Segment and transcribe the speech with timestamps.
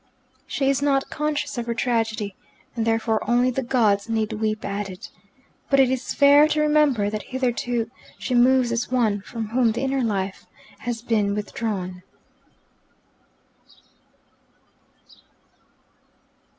[0.47, 2.33] She is not conscious of her tragedy,
[2.75, 5.11] and therefore only the gods need weep at it.
[5.69, 9.81] But it is fair to remember that hitherto she moves as one from whom the
[9.81, 10.47] inner life
[10.79, 12.01] has been withdrawn.